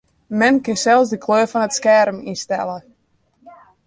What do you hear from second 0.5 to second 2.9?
kin sels de kleur fan it skerm ynstelle.